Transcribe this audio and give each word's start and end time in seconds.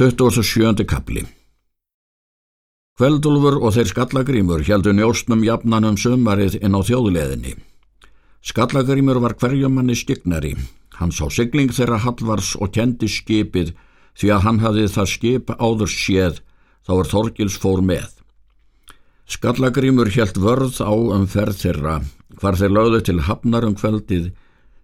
27. 0.00 0.86
kapli 0.88 1.20
Kveldulfur 2.96 3.58
og 3.60 3.74
þeir 3.74 3.90
skallagrímur 3.90 4.62
heldu 4.64 4.94
njóstnum 4.96 5.42
jafnanum 5.44 5.98
sömarið 6.00 6.56
inn 6.64 6.72
á 6.72 6.80
þjóðleðinni. 6.88 7.52
Skallagrímur 8.40 9.20
var 9.20 9.36
hverjumanni 9.36 9.98
stygnari. 10.00 10.54
Hann 10.96 11.12
sá 11.12 11.28
sigling 11.28 11.76
þeirra 11.76 12.00
Hallvars 12.06 12.54
og 12.56 12.72
kendi 12.78 13.12
skipið 13.12 13.74
því 14.16 14.32
að 14.32 14.44
hann 14.46 14.64
hafði 14.64 14.88
það 14.96 15.12
skip 15.18 15.54
áður 15.60 15.92
séð 15.92 16.40
þá 16.88 16.92
er 16.96 17.12
Þorgils 17.12 17.60
fór 17.60 17.84
með. 17.84 18.08
Skallagrímur 19.28 20.16
helt 20.16 20.40
vörð 20.40 20.80
á 20.80 20.96
um 20.96 21.28
ferð 21.28 21.60
þeirra 21.66 21.98
hvar 22.40 22.56
þeir 22.56 22.78
lögðu 22.78 23.04
til 23.04 23.20
hafnar 23.28 23.68
um 23.68 23.76
kveldið 23.76 24.30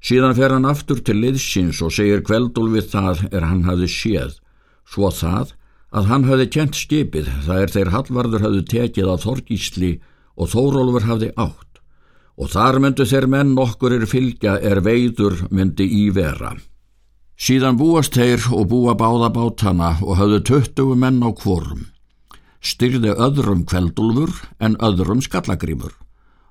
síðan 0.05 0.37
fer 0.37 0.53
hann 0.53 0.69
aftur 0.69 1.01
til 1.01 1.23
liðsins 1.25 1.81
og 1.81 1.97
segir 1.97 2.21
Kveldulfið 2.21 2.93
það 2.93 3.31
er 3.33 3.49
hann 3.49 3.65
hafði 3.65 3.97
séð 3.97 4.43
svo 4.87 5.11
það 5.11 5.55
að 5.97 6.09
hann 6.11 6.27
hafði 6.29 6.47
kjent 6.53 6.77
skipið, 6.77 7.29
það 7.47 7.63
er 7.63 7.73
þeir 7.75 7.93
Hallvarður 7.95 8.47
hafði 8.47 8.65
tekið 8.73 9.13
á 9.13 9.15
Þorgísli 9.23 9.93
og 10.37 10.51
Þórólfur 10.53 11.07
hafði 11.09 11.31
átt 11.37 11.67
og 12.37 12.53
þar 12.53 12.81
myndu 12.85 13.07
þeir 13.09 13.27
menn 13.33 13.55
okkur 13.59 13.95
er 13.97 14.07
fylgja 14.09 14.59
er 14.61 14.83
veidur 14.85 15.39
myndi 15.49 15.87
í 15.89 16.09
vera. 16.13 16.53
Síðan 17.37 17.79
búast 17.81 18.17
þeir 18.17 18.45
og 18.53 18.69
búa 18.71 18.97
báða 18.97 19.31
bátana 19.33 19.95
og 20.05 20.19
hafðu 20.21 20.43
töttugu 20.45 20.97
menn 20.97 21.23
á 21.25 21.33
kvorum. 21.37 21.87
Styrði 22.61 23.13
öðrum 23.13 23.65
kveldulfur 23.69 24.33
en 24.61 24.77
öðrum 24.85 25.23
skallagrímur. 25.25 25.93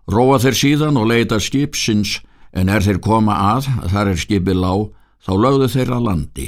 Róa 0.09 0.38
þeir 0.42 0.58
síðan 0.58 1.00
og 1.02 1.09
leita 1.09 1.40
skipsins 1.42 2.20
en 2.54 2.70
er 2.70 2.86
þeir 2.86 3.02
koma 3.02 3.38
að, 3.58 3.70
þar 3.90 4.14
er 4.14 4.22
skipið 4.22 4.62
lág, 4.62 4.86
þá 5.26 5.31
lögðu 5.42 5.72
þeir 5.73 5.95
að 5.98 6.06
landi. 6.09 6.48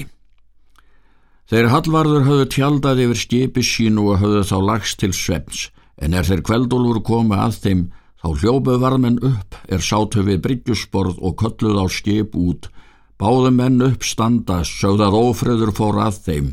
Þeir 1.47 1.69
Hallvarður 1.71 2.25
höfðu 2.25 2.45
tjaldað 2.51 3.01
yfir 3.05 3.19
skipi 3.21 3.61
sínu 3.63 4.09
og 4.11 4.17
höfðu 4.19 4.41
þá 4.49 4.57
lagst 4.67 4.97
til 4.99 5.13
svems, 5.15 5.69
en 5.95 6.17
er 6.19 6.27
þeir 6.27 6.41
kveldólfur 6.43 6.99
komið 7.07 7.39
að 7.39 7.59
þeim, 7.63 7.83
þá 8.19 8.27
hljópuð 8.41 8.81
varmenn 8.81 9.21
upp, 9.29 9.55
er 9.71 9.79
sátu 9.79 10.25
við 10.27 10.41
bryggjusborð 10.43 11.21
og 11.23 11.37
kölluð 11.39 11.79
á 11.79 11.85
skip 11.87 12.35
út, 12.35 12.67
báðu 13.15 13.53
menn 13.55 13.79
upp 13.85 14.03
standa, 14.03 14.59
sögðað 14.67 15.15
ófröður 15.21 15.71
fór 15.77 16.01
að 16.03 16.19
þeim, 16.25 16.49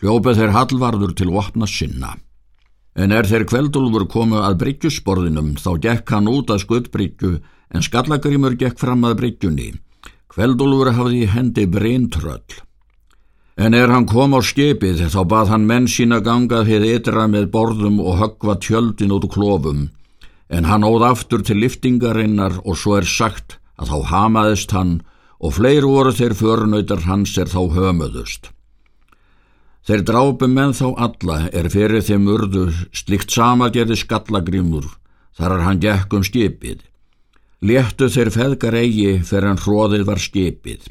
hljópuð 0.00 0.40
þeir 0.40 0.56
Hallvarður 0.56 1.12
til 1.20 1.28
vopna 1.36 1.68
sinna. 1.68 2.16
En 2.96 3.12
er 3.12 3.28
þeir 3.28 3.44
kveldólfur 3.50 4.08
komið 4.08 4.46
að 4.48 4.60
bryggjusborðinum, 4.62 5.58
þá 5.60 5.74
gekk 5.90 6.14
hann 6.16 6.32
út 6.32 6.54
að 6.54 6.62
skuttbryggju, 6.64 7.34
en 7.68 7.84
skallagrimur 7.84 8.56
gekk 8.56 8.80
fram 8.80 9.04
að 9.04 9.18
bryggjunni. 9.20 9.74
Kveldólfur 10.32 10.94
hafði 10.96 11.26
í 11.26 11.28
hendi 11.36 11.68
breintröll. 11.68 12.64
En 13.56 13.72
er 13.72 13.88
hann 13.88 14.04
kom 14.04 14.34
á 14.36 14.40
skipið 14.44 15.06
þá 15.12 15.20
bað 15.32 15.50
hann 15.52 15.68
menn 15.68 15.86
sína 15.88 16.18
gangað 16.20 16.68
heið 16.68 16.88
ytra 16.98 17.24
með 17.32 17.46
borðum 17.54 18.02
og 18.04 18.18
höggva 18.20 18.58
tjöldin 18.60 19.14
út 19.16 19.30
klófum, 19.32 19.86
en 20.52 20.68
hann 20.68 20.84
óð 20.84 21.06
aftur 21.08 21.40
til 21.40 21.62
liftingarinnar 21.62 22.60
og 22.64 22.76
svo 22.76 22.98
er 22.98 23.08
sagt 23.08 23.56
að 23.80 23.94
þá 23.94 24.10
hamaðist 24.12 24.76
hann 24.76 24.98
og 25.40 25.56
fleir 25.56 25.88
voru 25.88 26.12
þeir 26.12 26.34
förnöytar 26.36 27.06
hans 27.08 27.32
er 27.40 27.48
þá 27.48 27.62
hömuðust. 27.76 28.50
Þeir 29.86 30.02
drápu 30.02 30.48
menn 30.50 30.74
þá 30.76 30.88
alla 31.06 31.38
er 31.54 31.70
fyrir 31.72 32.04
þeim 32.04 32.28
urðu 32.28 32.66
slikt 32.92 33.32
sama 33.32 33.70
gerði 33.72 33.96
skallagrimur 34.02 34.88
þar 35.38 35.56
er 35.56 35.64
hann 35.64 35.80
gekk 35.80 36.16
um 36.18 36.24
skipið. 36.26 36.82
Léttu 37.64 38.08
þeir 38.12 38.32
feðgar 38.34 38.76
eigi 38.76 39.20
fyrir 39.24 39.48
hann 39.48 39.62
hróðið 39.62 40.04
var 40.08 40.20
skipið. 40.20 40.90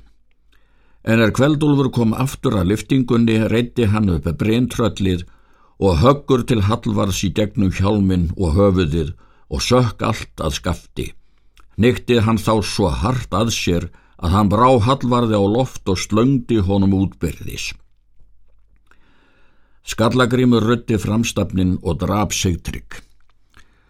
En 1.05 1.21
er 1.21 1.33
kveldúlfur 1.37 1.91
kom 1.93 2.15
aftur 2.17 2.55
að 2.57 2.71
liftingunni 2.71 3.37
reyndi 3.51 3.85
hann 3.91 4.09
upp 4.09 4.25
að 4.25 4.39
breintröllið 4.41 5.25
og 5.77 5.99
höggur 6.01 6.45
til 6.49 6.63
Hallvars 6.65 7.21
í 7.27 7.29
gegnum 7.37 7.69
hjálmin 7.77 8.31
og 8.39 8.55
höfuðið 8.57 9.13
og 9.53 9.61
sökk 9.61 10.01
allt 10.07 10.41
að 10.41 10.57
skafti. 10.57 11.07
Nyktið 11.77 12.23
hann 12.25 12.41
þá 12.41 12.53
svo 12.65 12.89
hart 12.89 13.35
að 13.37 13.53
sér 13.53 13.89
að 14.17 14.33
hann 14.33 14.49
brá 14.49 14.69
Hallvarði 14.81 15.37
á 15.37 15.45
loft 15.45 15.85
og 15.91 15.99
slöngdi 16.01 16.61
honum 16.65 16.95
útbyrðis. 16.97 17.73
Skallagrimur 19.85 20.65
rutti 20.65 20.97
framstafnin 20.97 21.77
og 21.83 21.99
draf 22.01 22.33
sig 22.33 22.63
trygg. 22.65 23.04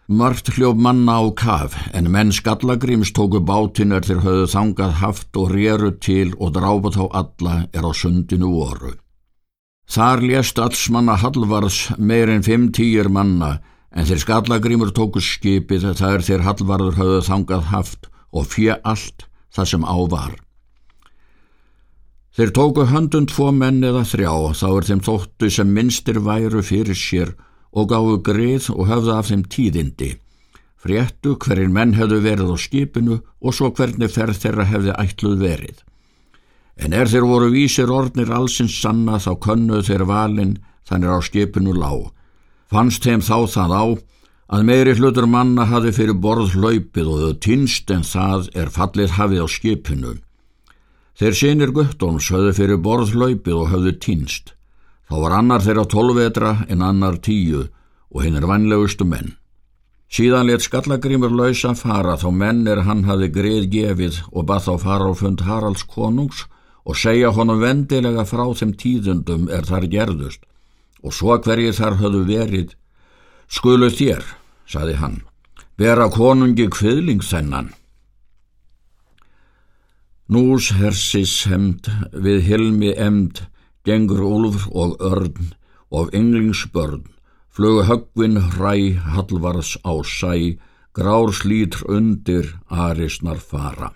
Mart 0.08 0.52
hljóf 0.54 0.78
manna 0.78 1.18
á 1.18 1.26
kaf 1.34 1.74
en 1.98 2.12
menn 2.14 2.30
skallagrims 2.30 3.10
tóku 3.10 3.40
bátinn 3.42 3.90
er 3.90 4.06
þeir 4.06 4.20
höfðu 4.22 4.50
þangað 4.52 4.92
haft 5.00 5.38
og 5.42 5.50
réru 5.50 5.90
til 5.98 6.36
og 6.38 6.52
drápa 6.54 6.92
þá 6.94 7.06
alla 7.10 7.56
er 7.74 7.82
á 7.82 7.90
sundinu 7.90 8.52
voru. 8.54 8.92
Þar 9.90 10.22
lést 10.22 10.62
allsmanna 10.62 11.16
Hallvars 11.18 11.90
meirinn 11.98 12.46
fimm 12.46 12.68
týjir 12.70 13.10
manna 13.10 13.58
en 13.90 14.06
þeir 14.06 14.22
skallagrimur 14.22 14.94
tóku 14.94 15.24
skipið 15.26 15.90
það 15.98 16.14
er 16.14 16.26
þeir 16.30 16.46
Hallvarður 16.46 17.02
höfðu 17.02 17.26
þangað 17.26 17.66
haft 17.74 18.06
og 18.30 18.46
fjö 18.46 18.78
allt 18.86 19.26
það 19.58 19.72
sem 19.74 19.90
á 19.90 19.98
var. 20.06 20.38
Þeir 22.38 22.54
tóku 22.54 22.86
höndund 22.94 23.34
tvo 23.34 23.50
menn 23.50 23.82
eða 23.82 24.06
þrjá 24.06 24.54
þá 24.54 24.68
er 24.70 24.88
þeim 24.92 25.04
þóttu 25.10 25.50
sem 25.50 25.74
minnstir 25.74 26.22
væru 26.22 26.62
fyrir 26.62 26.94
sér 26.94 27.34
og 27.76 27.90
gáðu 27.92 28.22
greið 28.24 28.70
og 28.74 28.88
höfðu 28.90 29.14
af 29.16 29.30
þeim 29.30 29.44
tíðindi. 29.52 30.12
Fréttu 30.80 31.34
hverjir 31.42 31.72
menn 31.74 31.96
hefðu 31.98 32.22
verið 32.24 32.54
á 32.54 32.58
skipinu 32.62 33.20
og 33.42 33.56
svo 33.58 33.72
hvernig 33.76 34.12
ferð 34.14 34.40
þeirra 34.44 34.68
hefði 34.70 34.96
ætluð 35.02 35.38
verið. 35.42 35.78
En 36.78 36.94
er 36.94 37.10
þeir 37.12 37.26
voru 37.28 37.52
vísir 37.52 37.92
ornir 37.92 38.32
allsins 38.36 38.76
sanna 38.82 39.20
þá 39.20 39.32
könnuð 39.46 39.88
þeir 39.90 40.06
valin 40.10 40.58
þannig 40.88 41.16
á 41.16 41.20
skipinu 41.26 41.76
lág. 41.76 42.12
Fannst 42.72 43.04
þeim 43.06 43.24
þá 43.24 43.38
það 43.50 43.76
á 43.76 43.86
að 44.56 44.66
meiri 44.70 44.94
hlutur 45.00 45.28
manna 45.30 45.66
hafi 45.66 45.94
fyrir 45.96 46.18
borð 46.22 46.54
hlaupið 46.54 47.12
og 47.12 47.22
þau 47.24 47.38
týnst 47.42 47.92
en 47.92 48.04
það 48.06 48.50
er 48.54 48.72
fallið 48.74 49.16
hafið 49.18 49.46
á 49.46 49.48
skipinu. 49.50 50.14
Þeir 51.16 51.38
senir 51.40 51.72
Guttóns 51.72 52.28
höfðu 52.30 52.54
fyrir 52.58 52.82
borð 52.84 53.16
hlaupið 53.16 53.56
og 53.56 53.72
höfðu 53.72 53.96
týnst. 54.04 54.55
Þá 55.06 55.16
var 55.22 55.36
annar 55.38 55.62
þeirra 55.62 55.86
tólvetra 55.90 56.52
en 56.70 56.82
annar 56.82 57.20
tíu 57.22 57.68
og 58.10 58.24
hinn 58.24 58.38
er 58.40 58.48
vannlegustu 58.50 59.06
menn. 59.06 59.36
Síðan 60.10 60.48
let 60.48 60.64
skallagrimur 60.66 61.34
lausa 61.34 61.74
fara 61.76 62.16
þá 62.22 62.30
menn 62.32 62.66
er 62.70 62.84
hann 62.88 63.04
hafi 63.10 63.30
greið 63.34 63.70
gefið 63.74 64.20
og 64.32 64.48
bað 64.50 64.68
þá 64.68 64.74
fara 64.86 65.10
á 65.10 65.14
fund 65.18 65.42
Haralds 65.46 65.84
konungs 65.84 66.46
og 66.86 66.98
segja 66.98 67.34
honum 67.34 67.62
vendilega 67.62 68.26
frá 68.30 68.46
þeim 68.54 68.76
tíðundum 68.82 69.48
er 69.50 69.66
þar 69.66 69.88
gerðust 69.90 70.46
og 71.06 71.14
svo 71.14 71.38
hverjir 71.38 71.76
þar 71.78 72.00
höfðu 72.02 72.22
verið. 72.30 72.70
Skulu 73.46 73.92
þér, 73.94 74.24
saði 74.66 74.96
hann, 74.98 75.20
vera 75.78 76.08
konungi 76.10 76.66
kviðling 76.74 77.22
þennan. 77.22 77.70
Nús 80.34 80.72
hersis 80.74 81.44
hemd 81.46 81.86
við 82.10 82.42
hilmi 82.48 82.96
emd 82.98 83.44
gengur 83.86 84.24
úlfur 84.26 84.72
og 84.74 84.98
örn 85.00 85.54
og 85.92 86.10
ynglingsbörn, 86.14 87.06
flögu 87.54 87.86
höggvin 87.88 88.38
hræ 88.38 88.98
hallvars 89.14 89.78
á 89.86 89.94
sæ, 90.04 90.58
grár 90.94 91.32
slítur 91.32 91.86
undir 91.90 92.58
arisnar 92.70 93.40
fara. 93.40 93.94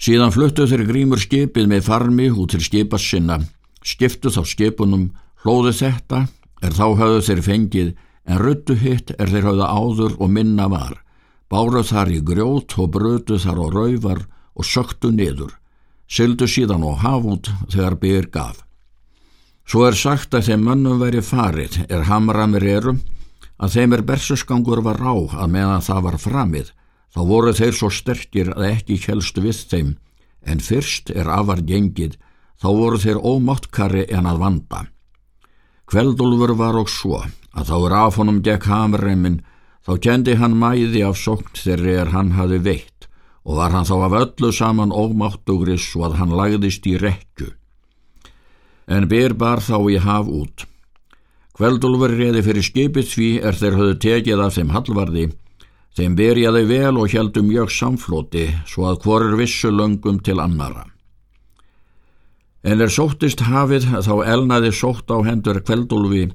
Síðan 0.00 0.32
fluttu 0.32 0.64
þeir 0.64 0.86
grímur 0.88 1.20
skipið 1.20 1.66
með 1.68 1.84
farmi 1.84 2.30
út 2.30 2.54
til 2.54 2.62
skipast 2.64 3.10
sinna, 3.10 3.40
skiptu 3.84 4.32
þá 4.32 4.42
skipunum, 4.48 5.10
hlóðu 5.42 5.74
þetta 5.76 6.24
er 6.64 6.72
þá 6.76 6.86
höfðu 7.00 7.20
þeir 7.26 7.42
fengið, 7.44 7.90
en 8.24 8.40
ruttu 8.40 8.76
hitt 8.80 9.12
er 9.18 9.28
þeir 9.28 9.50
höfðu 9.50 9.66
áður 9.66 10.16
og 10.20 10.32
minna 10.32 10.68
var, 10.72 10.96
báruð 11.50 11.90
þar 11.90 12.14
í 12.14 12.20
grjót 12.24 12.78
og 12.78 12.92
brödu 12.96 13.40
þar 13.42 13.60
á 13.60 13.66
rauvar 13.76 14.24
og 14.54 14.64
söktu 14.64 15.12
niður, 15.12 15.52
syldu 16.08 16.48
síðan 16.48 16.84
á 16.86 16.92
hafút 17.04 17.50
þegar 17.68 18.00
byr 18.00 18.28
gaf. 18.32 18.69
Svo 19.70 19.84
er 19.86 19.94
sagt 19.94 20.32
að 20.34 20.48
þeim 20.48 20.62
mönnum 20.66 20.98
veri 20.98 21.20
farið 21.22 21.76
er 21.86 22.08
hamramir 22.08 22.64
erum 22.66 22.96
að 23.62 23.76
þeim 23.76 23.92
er 23.94 24.00
bersusgangur 24.08 24.80
var 24.82 24.98
rá 24.98 25.12
að 25.14 25.52
meðan 25.52 25.84
það 25.86 26.00
var 26.06 26.16
framið 26.18 26.72
þá 27.14 27.20
voru 27.28 27.52
þeir 27.54 27.76
svo 27.78 27.90
sterkir 27.94 28.50
að 28.56 28.66
ekki 28.66 28.96
helstu 29.04 29.44
við 29.44 29.60
þeim 29.70 29.92
en 30.42 30.64
fyrst 30.66 31.12
er 31.14 31.30
afar 31.30 31.62
gengið 31.68 32.16
þá 32.58 32.66
voru 32.80 32.98
þeir 33.04 33.20
ómáttkari 33.22 34.02
en 34.10 34.26
að 34.26 34.40
vanda. 34.42 34.80
Kveldulfur 35.86 36.56
var 36.58 36.80
og 36.82 36.90
svo 36.90 37.22
að 37.22 37.70
þá 37.70 37.76
er 37.78 37.96
af 38.00 38.18
honum 38.18 38.42
gekk 38.42 38.66
hamreimin 38.72 39.38
þá 39.86 39.92
kendi 40.08 40.34
hann 40.42 40.58
mæði 40.58 41.04
af 41.06 41.22
sókn 41.22 41.62
þeirri 41.62 41.94
er 42.02 42.10
hann 42.16 42.34
hafi 42.40 42.58
veitt 42.66 43.06
og 43.46 43.62
var 43.62 43.78
hann 43.78 43.86
þá 43.86 43.96
af 44.08 44.20
öllu 44.24 44.50
saman 44.50 44.90
ómáttugri 44.90 45.78
svo 45.78 46.08
að 46.10 46.18
hann 46.24 46.34
lagðist 46.42 46.90
í 46.90 46.98
rekju 46.98 47.52
en 48.90 49.06
ber 49.10 49.36
bar 49.38 49.62
þá 49.62 49.78
í 49.94 49.98
haf 50.02 50.28
út. 50.28 50.66
Kveldulfur 51.56 52.14
reði 52.16 52.42
fyrir 52.46 52.66
skipið 52.66 53.10
því 53.14 53.30
er 53.46 53.58
þeir 53.60 53.76
höfðu 53.78 53.96
tekið 54.04 54.42
af 54.44 54.56
þeim 54.56 54.70
hallvarði, 54.74 55.26
þeim 55.96 56.16
berjaði 56.18 56.62
vel 56.70 56.94
og 56.98 57.12
heldum 57.12 57.50
mjög 57.50 57.72
samflóti 57.74 58.46
svo 58.70 58.88
að 58.90 59.02
hvorur 59.04 59.36
vissu 59.38 59.70
löngum 59.70 60.22
til 60.24 60.40
annara. 60.40 60.86
En 62.64 62.80
er 62.80 62.92
sóttist 62.92 63.44
hafið 63.46 63.86
þá 64.04 64.14
elnaði 64.34 64.72
sótt 64.76 65.08
á 65.08 65.16
hendur 65.24 65.62
kveldulfi 65.64 66.26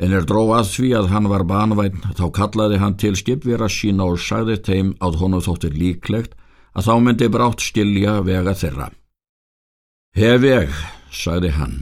en 0.00 0.14
er 0.16 0.24
dró 0.24 0.46
að 0.56 0.70
því 0.74 0.92
að 0.96 1.10
hann 1.12 1.28
var 1.28 1.44
banvæn 1.48 1.98
þá 2.16 2.24
kallaði 2.36 2.78
hann 2.80 2.96
til 3.00 3.12
skipvera 3.20 3.68
sína 3.68 4.06
og 4.08 4.20
sagði 4.24 4.56
þeim 4.68 4.94
að 5.04 5.18
honum 5.20 5.44
þóttir 5.44 5.76
líklegt 5.76 6.36
að 6.72 6.86
þá 6.88 6.94
myndi 7.04 7.28
brátt 7.28 7.64
skilja 7.64 8.20
vega 8.24 8.54
þeirra. 8.56 8.88
Hef 10.16 10.46
ég, 10.48 10.72
sagði 11.12 11.50
hann, 11.56 11.76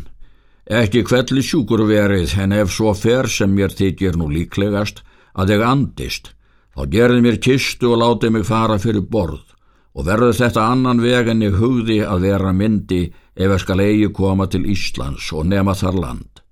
ekki 0.69 1.05
kvelli 1.09 1.43
sjúkur 1.45 1.85
verið 1.89 2.35
en 2.43 2.57
ef 2.57 2.73
svo 2.75 2.95
fer 2.95 3.29
sem 3.29 3.53
mér 3.55 3.73
þykir 3.77 4.19
nú 4.21 4.29
líklegast 4.33 5.05
að 5.39 5.55
ég 5.55 5.65
andist, 5.65 6.33
þá 6.75 6.83
gerði 6.93 7.23
mér 7.25 7.39
kistu 7.43 7.93
og 7.93 8.03
láti 8.03 8.33
mig 8.33 8.47
fara 8.49 8.79
fyrir 8.83 9.07
borð. 9.07 9.45
Og 9.99 10.05
verður 10.07 10.37
þetta 10.37 10.69
annan 10.71 11.01
veg 11.03 11.31
en 11.33 11.41
ég 11.43 11.57
hugði 11.59 12.03
að 12.07 12.29
vera 12.29 12.53
myndi 12.55 13.09
ef 13.35 13.51
ég 13.51 13.63
skal 13.63 13.81
eigi 13.83 14.11
koma 14.15 14.47
til 14.47 14.67
Íslands 14.71 15.33
og 15.35 15.49
nema 15.51 15.75
þar 15.75 15.99
land. 16.05 16.43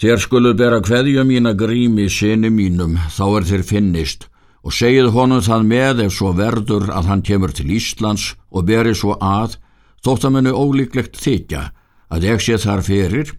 Þér 0.00 0.20
skuluð 0.20 0.58
bera 0.58 0.80
hverju 0.82 1.24
mína 1.24 1.52
grími 1.54 2.08
sinni 2.10 2.50
mínum 2.50 2.98
þá 3.12 3.24
er 3.38 3.48
þér 3.50 3.64
finnist. 3.68 4.28
Og 4.62 4.74
segið 4.74 5.10
honum 5.14 5.42
það 5.42 5.62
með 5.66 6.00
ef 6.04 6.12
svo 6.14 6.32
verður 6.38 6.90
að 6.94 7.08
hann 7.10 7.22
kemur 7.26 7.52
til 7.54 7.70
Íslands 7.74 8.32
og 8.50 8.66
beri 8.68 8.92
svo 8.94 9.16
að 9.18 9.56
þótt 10.04 10.26
að 10.26 10.34
mennu 10.36 10.52
ólíklegt 10.54 11.18
þykja 11.18 11.62
að 12.12 12.28
ef 12.34 12.44
sé 12.44 12.58
þar 12.60 12.84
fyrir 12.86 13.32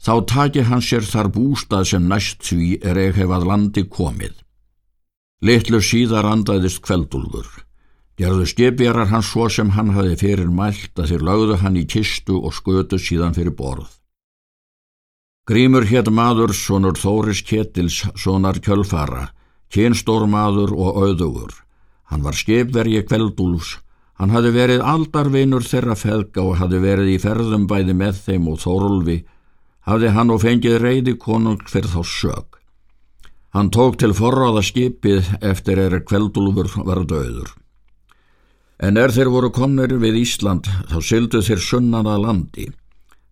þá 0.00 0.12
taki 0.32 0.62
hann 0.68 0.84
sér 0.84 1.04
þar 1.04 1.30
bústað 1.34 1.88
sem 1.92 2.06
næst 2.08 2.44
því 2.46 2.68
er 2.86 3.00
ekki 3.08 3.26
að 3.26 3.48
landi 3.50 3.84
komið. 3.90 4.36
Littlu 5.44 5.80
síðar 5.80 6.28
andaðist 6.28 6.82
kveldulfur. 6.84 7.48
Gerðu 8.20 8.46
skipjarar 8.48 9.08
hann 9.08 9.24
svo 9.24 9.46
sem 9.48 9.70
hann 9.76 9.94
hafi 9.96 10.16
fyrir 10.20 10.50
mælt 10.52 10.98
að 11.00 11.14
þeir 11.14 11.22
lögðu 11.28 11.56
hann 11.62 11.78
í 11.80 11.86
kistu 11.88 12.36
og 12.36 12.52
skötu 12.52 12.98
síðan 13.00 13.36
fyrir 13.36 13.56
borð. 13.56 13.88
Grímur 15.48 15.86
hétt 15.88 16.10
maður, 16.12 16.52
sonur 16.54 16.98
Þóris 17.00 17.40
Ketils, 17.42 18.04
sonar 18.14 18.60
kjölfara, 18.60 19.30
kynstór 19.72 20.28
maður 20.28 20.74
og 20.76 21.00
auðugur. 21.00 21.54
Hann 22.12 22.22
var 22.22 22.36
skipvergi 22.36 23.00
kveldúls, 23.08 23.78
hann 24.20 24.34
hafi 24.34 24.50
verið 24.52 24.82
aldarvinur 24.84 25.64
þeirra 25.64 25.94
feðga 25.96 26.42
og 26.44 26.58
hafi 26.60 26.78
verið 26.82 27.14
í 27.14 27.18
ferðum 27.22 27.62
bæði 27.70 27.94
með 27.96 28.18
þeim 28.26 28.48
og 28.52 28.58
Þórulfi, 28.60 29.14
hafi 29.88 30.10
hann 30.12 30.32
og 30.34 30.42
fengið 30.42 30.76
reyði 30.82 31.14
konung 31.16 31.62
fyrir 31.64 31.88
þá 31.88 32.02
sög. 32.04 32.58
Hann 33.56 33.70
tók 33.72 33.96
til 33.98 34.12
forráða 34.14 34.60
skipið 34.62 35.30
eftir 35.40 35.80
er 35.80 35.96
kveldúlfur 36.04 36.68
var 36.84 37.00
döður. 37.08 37.48
En 38.80 39.00
er 39.00 39.12
þeir 39.12 39.30
voru 39.32 39.50
komnir 39.56 39.96
við 40.02 40.18
Ísland 40.20 40.68
þá 40.68 40.98
syldu 41.00 41.40
þeir 41.44 41.64
sunnan 41.64 42.08
að 42.08 42.26
landi. 42.26 42.66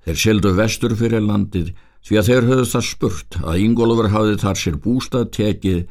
Þeir 0.09 0.19
syldu 0.23 0.55
vestur 0.57 0.95
fyrir 0.97 1.21
landið 1.25 1.75
því 2.09 2.17
að 2.17 2.31
þeir 2.31 2.49
höfðu 2.49 2.67
það 2.73 2.87
spurt 2.89 3.39
að 3.45 3.61
Ingólfur 3.67 4.09
hafði 4.15 4.41
þar 4.41 4.61
sér 4.63 4.81
bústað 4.81 5.29
tekið 5.37 5.85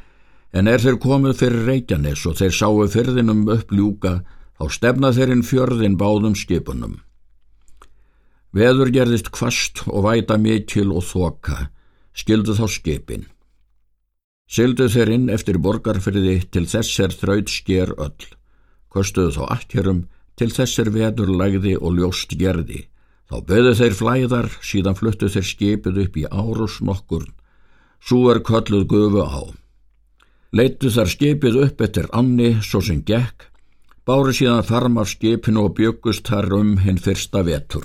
en 0.58 0.72
er 0.74 0.82
þeir 0.82 0.98
komið 1.06 1.38
fyrir 1.38 1.70
Reykjanes 1.70 2.26
og 2.26 2.36
þeir 2.42 2.58
sáu 2.58 2.82
fyrðinum 2.90 3.46
upp 3.54 3.70
ljúka 3.70 4.16
þá 4.58 4.64
stefna 4.74 5.12
þeirinn 5.14 5.44
fjörðin 5.46 5.96
báðum 6.00 6.34
skipunum. 6.38 6.98
Veður 8.52 8.92
gerðist 8.92 9.30
kvast 9.30 9.84
og 9.86 10.06
væta 10.08 10.38
mikil 10.40 10.90
og 10.90 11.04
þoka, 11.06 11.68
skildu 12.16 12.56
þá 12.58 12.66
skipin. 12.72 13.26
Sildu 14.48 14.88
þeir 14.88 15.14
inn 15.14 15.30
eftir 15.30 15.58
borgarfyrði 15.60 16.40
til 16.50 16.64
þess 16.66 17.00
er 17.04 17.14
þraut 17.14 17.52
sker 17.52 17.92
öll, 18.00 18.28
kostuðu 18.88 19.36
þá 19.36 19.42
akkjörum 19.58 20.06
til 20.40 20.48
þess 20.54 20.80
er 20.80 20.92
veður 20.94 21.34
lagði 21.36 21.74
og 21.76 21.98
ljóst 21.98 22.32
gerði 22.40 22.86
Þá 23.28 23.42
böðu 23.44 23.72
þeir 23.76 23.96
flæðar, 23.96 24.46
síðan 24.64 24.96
fluttu 24.96 25.28
þeir 25.28 25.44
skipið 25.44 25.98
upp 26.06 26.14
í 26.16 26.24
árus 26.32 26.78
nokkur, 26.80 27.26
svo 28.00 28.30
er 28.32 28.40
kölluð 28.40 28.86
gufu 28.88 29.20
á. 29.20 29.52
Leitu 30.56 30.88
þar 30.88 31.10
skipið 31.12 31.58
upp 31.66 31.82
eftir 31.84 32.08
anni, 32.16 32.54
svo 32.64 32.80
sem 32.80 33.02
gekk, 33.04 33.47
báru 34.08 34.32
síðan 34.32 34.64
farm 34.64 34.96
af 35.02 35.10
skipinu 35.10 35.66
og 35.68 35.74
byggust 35.76 36.28
þar 36.30 36.54
um 36.56 36.76
hinn 36.80 37.00
fyrsta 37.04 37.42
vetur. 37.44 37.84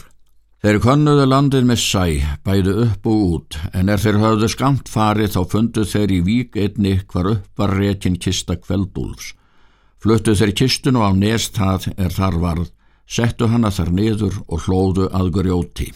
Þeir 0.64 0.78
konnuðu 0.80 1.26
landið 1.28 1.66
með 1.68 1.82
sæ, 1.84 2.06
bæðu 2.48 2.76
upp 2.86 3.08
og 3.12 3.24
út, 3.36 3.58
en 3.76 3.92
er 3.92 4.00
þeir 4.00 4.22
höfðu 4.22 4.48
skamt 4.54 4.88
farið 4.88 5.34
þá 5.34 5.42
fundu 5.52 5.84
þeir 5.84 6.14
í 6.16 6.20
vík 6.24 6.56
einni 6.56 6.94
hvar 7.12 7.28
upp 7.34 7.60
var 7.60 7.76
rekin 7.76 8.16
kista 8.16 8.56
kveldúlfs. 8.56 9.34
Fluttu 10.00 10.32
þeir 10.40 10.54
kistinu 10.56 11.04
á 11.04 11.12
nest 11.12 11.60
það 11.60 11.90
er 11.98 12.16
þar 12.16 12.40
varð, 12.40 12.72
settu 13.04 13.52
hana 13.52 13.74
þar 13.76 13.92
niður 13.92 14.40
og 14.48 14.64
hlóðu 14.64 15.10
að 15.12 15.34
grjóti. 15.42 15.90